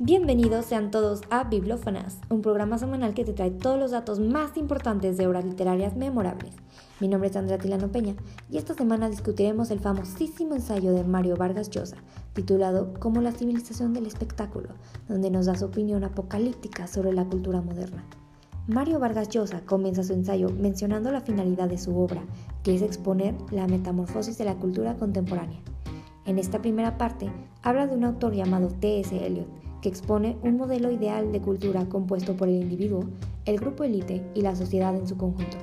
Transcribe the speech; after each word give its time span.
Bienvenidos 0.00 0.66
sean 0.66 0.92
todos 0.92 1.22
a 1.28 1.42
Bibliófanas, 1.42 2.20
un 2.28 2.40
programa 2.40 2.78
semanal 2.78 3.14
que 3.14 3.24
te 3.24 3.32
trae 3.32 3.50
todos 3.50 3.80
los 3.80 3.90
datos 3.90 4.20
más 4.20 4.56
importantes 4.56 5.16
de 5.16 5.26
obras 5.26 5.44
literarias 5.44 5.96
memorables. 5.96 6.54
Mi 7.00 7.08
nombre 7.08 7.30
es 7.30 7.34
Andrea 7.34 7.58
Tilano 7.58 7.90
Peña 7.90 8.14
y 8.48 8.58
esta 8.58 8.74
semana 8.74 9.10
discutiremos 9.10 9.72
el 9.72 9.80
famosísimo 9.80 10.54
ensayo 10.54 10.92
de 10.92 11.02
Mario 11.02 11.36
Vargas 11.36 11.68
Llosa, 11.68 11.96
titulado 12.32 12.94
Como 13.00 13.20
la 13.20 13.32
civilización 13.32 13.92
del 13.92 14.06
espectáculo, 14.06 14.68
donde 15.08 15.32
nos 15.32 15.46
da 15.46 15.56
su 15.56 15.64
opinión 15.64 16.04
apocalíptica 16.04 16.86
sobre 16.86 17.12
la 17.12 17.24
cultura 17.24 17.60
moderna. 17.60 18.04
Mario 18.68 19.00
Vargas 19.00 19.30
Llosa 19.30 19.62
comienza 19.62 20.04
su 20.04 20.12
ensayo 20.12 20.48
mencionando 20.50 21.10
la 21.10 21.22
finalidad 21.22 21.68
de 21.68 21.78
su 21.78 21.98
obra, 21.98 22.22
que 22.62 22.72
es 22.72 22.82
exponer 22.82 23.34
la 23.50 23.66
metamorfosis 23.66 24.38
de 24.38 24.44
la 24.44 24.54
cultura 24.54 24.94
contemporánea. 24.94 25.58
En 26.24 26.38
esta 26.38 26.60
primera 26.62 26.98
parte 26.98 27.32
habla 27.62 27.88
de 27.88 27.96
un 27.96 28.04
autor 28.04 28.34
llamado 28.34 28.68
T.S. 28.68 29.26
Eliot, 29.26 29.48
que 29.82 29.88
expone 29.88 30.36
un 30.42 30.56
modelo 30.56 30.90
ideal 30.90 31.32
de 31.32 31.40
cultura 31.40 31.88
compuesto 31.88 32.36
por 32.36 32.48
el 32.48 32.62
individuo, 32.62 33.04
el 33.44 33.58
grupo 33.58 33.84
élite 33.84 34.22
y 34.34 34.42
la 34.42 34.56
sociedad 34.56 34.94
en 34.94 35.06
su 35.06 35.16
conjunto. 35.16 35.56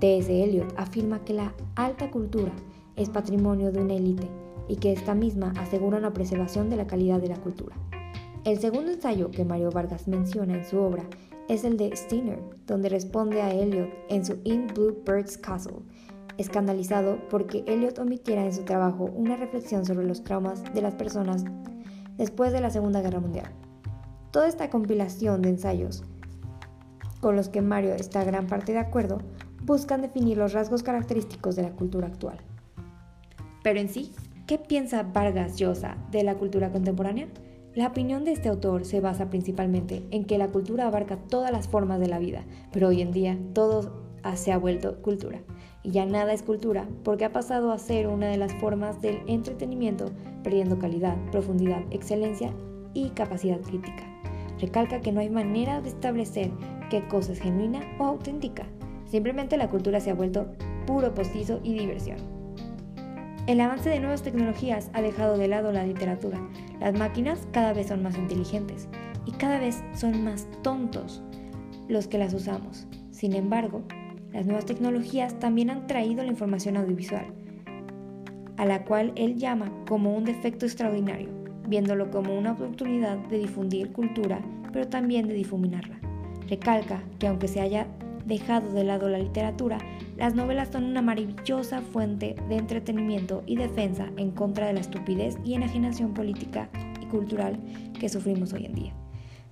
T.S. 0.00 0.44
Eliot 0.44 0.72
afirma 0.76 1.24
que 1.24 1.34
la 1.34 1.52
alta 1.74 2.10
cultura 2.10 2.52
es 2.96 3.08
patrimonio 3.08 3.72
de 3.72 3.80
una 3.80 3.94
élite 3.94 4.28
y 4.68 4.76
que 4.76 4.92
esta 4.92 5.14
misma 5.14 5.52
asegura 5.58 5.98
la 5.98 6.12
preservación 6.12 6.70
de 6.70 6.76
la 6.76 6.86
calidad 6.86 7.20
de 7.20 7.28
la 7.28 7.36
cultura. 7.36 7.76
El 8.44 8.58
segundo 8.58 8.92
ensayo 8.92 9.30
que 9.30 9.44
Mario 9.44 9.70
Vargas 9.70 10.06
menciona 10.06 10.54
en 10.54 10.64
su 10.64 10.78
obra 10.78 11.04
es 11.48 11.64
el 11.64 11.76
de 11.76 11.94
Steiner, 11.96 12.38
donde 12.66 12.88
responde 12.88 13.42
a 13.42 13.52
Eliot 13.52 13.90
en 14.08 14.24
su 14.24 14.38
In 14.44 14.66
Blue 14.68 14.96
Bird's 15.04 15.36
Castle, 15.36 15.78
escandalizado 16.36 17.18
porque 17.30 17.64
Eliot 17.66 17.98
omitiera 17.98 18.44
en 18.44 18.52
su 18.52 18.62
trabajo 18.62 19.10
una 19.16 19.36
reflexión 19.36 19.84
sobre 19.84 20.06
los 20.06 20.22
traumas 20.22 20.62
de 20.72 20.82
las 20.82 20.94
personas 20.94 21.44
después 22.18 22.52
de 22.52 22.60
la 22.60 22.70
Segunda 22.70 23.00
Guerra 23.00 23.20
Mundial. 23.20 23.50
Toda 24.30 24.48
esta 24.48 24.68
compilación 24.68 25.40
de 25.40 25.48
ensayos, 25.48 26.04
con 27.20 27.36
los 27.36 27.48
que 27.48 27.62
Mario 27.62 27.94
está 27.94 28.24
gran 28.24 28.46
parte 28.46 28.72
de 28.72 28.78
acuerdo, 28.78 29.18
buscan 29.64 30.02
definir 30.02 30.36
los 30.36 30.52
rasgos 30.52 30.82
característicos 30.82 31.56
de 31.56 31.62
la 31.62 31.70
cultura 31.70 32.08
actual. 32.08 32.38
Pero 33.62 33.80
en 33.80 33.88
sí, 33.88 34.12
¿qué 34.46 34.58
piensa 34.58 35.02
Vargas 35.02 35.56
Llosa 35.56 35.96
de 36.10 36.22
la 36.24 36.34
cultura 36.34 36.70
contemporánea? 36.70 37.28
La 37.74 37.86
opinión 37.86 38.24
de 38.24 38.32
este 38.32 38.48
autor 38.48 38.84
se 38.84 39.00
basa 39.00 39.30
principalmente 39.30 40.06
en 40.10 40.24
que 40.24 40.38
la 40.38 40.48
cultura 40.48 40.86
abarca 40.86 41.16
todas 41.16 41.52
las 41.52 41.68
formas 41.68 42.00
de 42.00 42.08
la 42.08 42.18
vida, 42.18 42.44
pero 42.72 42.88
hoy 42.88 43.02
en 43.02 43.12
día 43.12 43.38
todo 43.52 44.07
se 44.34 44.52
ha 44.52 44.58
vuelto 44.58 45.00
cultura. 45.02 45.40
Y 45.82 45.90
ya 45.92 46.06
nada 46.06 46.32
es 46.32 46.42
cultura 46.42 46.86
porque 47.04 47.24
ha 47.24 47.32
pasado 47.32 47.72
a 47.72 47.78
ser 47.78 48.08
una 48.08 48.28
de 48.28 48.36
las 48.36 48.54
formas 48.54 49.00
del 49.00 49.20
entretenimiento, 49.26 50.10
perdiendo 50.42 50.78
calidad, 50.78 51.16
profundidad, 51.30 51.82
excelencia 51.90 52.52
y 52.94 53.10
capacidad 53.10 53.60
crítica. 53.60 54.04
Recalca 54.60 55.00
que 55.00 55.12
no 55.12 55.20
hay 55.20 55.30
manera 55.30 55.80
de 55.80 55.88
establecer 55.88 56.50
qué 56.90 57.06
cosa 57.08 57.32
es 57.32 57.40
genuina 57.40 57.80
o 57.98 58.04
auténtica. 58.04 58.66
Simplemente 59.06 59.56
la 59.56 59.70
cultura 59.70 60.00
se 60.00 60.10
ha 60.10 60.14
vuelto 60.14 60.46
puro 60.86 61.14
postizo 61.14 61.60
y 61.62 61.78
diversión. 61.78 62.18
El 63.46 63.60
avance 63.62 63.88
de 63.88 64.00
nuevas 64.00 64.22
tecnologías 64.22 64.90
ha 64.92 65.00
dejado 65.00 65.38
de 65.38 65.48
lado 65.48 65.72
la 65.72 65.86
literatura. 65.86 66.38
Las 66.80 66.98
máquinas 66.98 67.48
cada 67.52 67.72
vez 67.72 67.86
son 67.86 68.02
más 68.02 68.18
inteligentes 68.18 68.88
y 69.24 69.32
cada 69.32 69.58
vez 69.58 69.82
son 69.94 70.22
más 70.22 70.46
tontos 70.62 71.22
los 71.88 72.08
que 72.08 72.18
las 72.18 72.34
usamos. 72.34 72.86
Sin 73.10 73.34
embargo, 73.34 73.82
las 74.32 74.46
nuevas 74.46 74.66
tecnologías 74.66 75.38
también 75.38 75.70
han 75.70 75.86
traído 75.86 76.22
la 76.22 76.30
información 76.30 76.76
audiovisual, 76.76 77.26
a 78.56 78.66
la 78.66 78.84
cual 78.84 79.12
él 79.16 79.36
llama 79.36 79.72
como 79.88 80.14
un 80.16 80.24
defecto 80.24 80.66
extraordinario, 80.66 81.28
viéndolo 81.66 82.10
como 82.10 82.36
una 82.36 82.52
oportunidad 82.52 83.18
de 83.28 83.38
difundir 83.38 83.92
cultura, 83.92 84.40
pero 84.72 84.88
también 84.88 85.26
de 85.28 85.34
difuminarla. 85.34 85.98
Recalca 86.48 87.02
que 87.18 87.26
aunque 87.26 87.48
se 87.48 87.60
haya 87.60 87.86
dejado 88.26 88.70
de 88.72 88.84
lado 88.84 89.08
la 89.08 89.18
literatura, 89.18 89.78
las 90.16 90.34
novelas 90.34 90.68
son 90.70 90.84
una 90.84 91.02
maravillosa 91.02 91.80
fuente 91.80 92.36
de 92.48 92.56
entretenimiento 92.56 93.42
y 93.46 93.56
defensa 93.56 94.10
en 94.16 94.30
contra 94.30 94.66
de 94.66 94.74
la 94.74 94.80
estupidez 94.80 95.36
y 95.44 95.54
enajenación 95.54 96.12
política 96.12 96.68
y 97.00 97.06
cultural 97.06 97.58
que 97.98 98.08
sufrimos 98.08 98.52
hoy 98.52 98.66
en 98.66 98.74
día. 98.74 98.92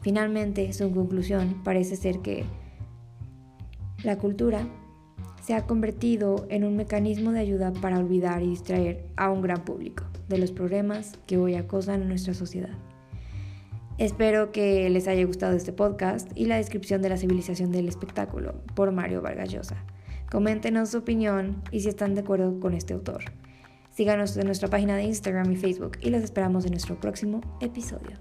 Finalmente, 0.00 0.72
su 0.72 0.92
conclusión 0.92 1.62
parece 1.64 1.96
ser 1.96 2.20
que 2.20 2.44
la 4.02 4.18
cultura 4.18 4.66
se 5.42 5.54
ha 5.54 5.66
convertido 5.66 6.46
en 6.50 6.64
un 6.64 6.76
mecanismo 6.76 7.32
de 7.32 7.40
ayuda 7.40 7.72
para 7.72 7.98
olvidar 7.98 8.42
y 8.42 8.48
distraer 8.48 9.06
a 9.16 9.30
un 9.30 9.42
gran 9.42 9.64
público 9.64 10.04
de 10.28 10.38
los 10.38 10.50
problemas 10.50 11.12
que 11.26 11.38
hoy 11.38 11.54
acosan 11.54 12.02
a 12.02 12.04
nuestra 12.04 12.34
sociedad. 12.34 12.76
Espero 13.98 14.52
que 14.52 14.90
les 14.90 15.08
haya 15.08 15.24
gustado 15.24 15.56
este 15.56 15.72
podcast 15.72 16.30
y 16.34 16.46
la 16.46 16.56
descripción 16.56 17.00
de 17.00 17.08
la 17.08 17.16
civilización 17.16 17.70
del 17.70 17.88
espectáculo 17.88 18.56
por 18.74 18.92
Mario 18.92 19.22
Vargas 19.22 19.50
Llosa. 19.50 19.84
Coméntenos 20.30 20.90
su 20.90 20.98
opinión 20.98 21.62
y 21.70 21.80
si 21.80 21.88
están 21.88 22.14
de 22.14 22.20
acuerdo 22.20 22.60
con 22.60 22.74
este 22.74 22.92
autor. 22.92 23.24
Síganos 23.92 24.36
en 24.36 24.46
nuestra 24.46 24.68
página 24.68 24.96
de 24.96 25.04
Instagram 25.04 25.50
y 25.52 25.56
Facebook 25.56 25.92
y 26.02 26.10
los 26.10 26.22
esperamos 26.22 26.66
en 26.66 26.72
nuestro 26.72 27.00
próximo 27.00 27.40
episodio. 27.60 28.18